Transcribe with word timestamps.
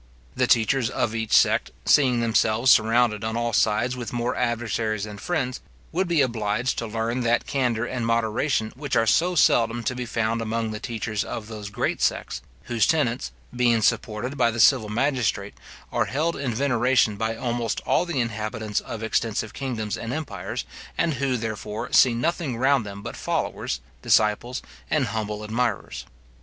The 0.35 0.47
teachers 0.47 0.89
of 0.89 1.13
each 1.13 1.31
sect, 1.31 1.69
seeing 1.85 2.21
themselves 2.21 2.71
surrounded 2.71 3.23
on 3.23 3.37
all 3.37 3.53
sides 3.53 3.95
with 3.95 4.11
more 4.11 4.35
adversaries 4.35 5.03
than 5.03 5.19
friends, 5.19 5.59
would 5.91 6.07
be 6.07 6.21
obliged 6.23 6.79
to 6.79 6.87
learn 6.87 7.21
that 7.21 7.45
candour 7.45 7.85
and 7.85 8.03
moderation 8.03 8.73
which 8.75 8.95
are 8.95 9.05
so 9.05 9.35
seldom 9.35 9.83
to 9.83 9.93
be 9.93 10.07
found 10.07 10.41
among 10.41 10.71
the 10.71 10.79
teachers 10.79 11.23
of 11.23 11.45
those 11.45 11.69
great 11.69 12.01
sects, 12.01 12.41
whose 12.63 12.87
tenets, 12.87 13.31
being 13.55 13.83
supported 13.83 14.37
by 14.39 14.49
the 14.49 14.59
civil 14.59 14.89
magistrate, 14.89 15.53
are 15.91 16.05
held 16.05 16.35
in 16.35 16.51
veneration 16.51 17.15
by 17.15 17.35
almost 17.35 17.79
all 17.81 18.03
the 18.03 18.19
inhabitants 18.19 18.79
of 18.79 19.03
extensive 19.03 19.53
kingdoms 19.53 19.95
and 19.95 20.11
empires, 20.13 20.65
and 20.97 21.13
who, 21.13 21.37
therefore, 21.37 21.93
see 21.93 22.15
nothing 22.15 22.57
round 22.57 22.83
them 22.87 23.03
but 23.03 23.15
followers, 23.15 23.81
disciples, 24.01 24.63
and 24.89 25.05
humble 25.09 25.43
admirers. 25.43 26.05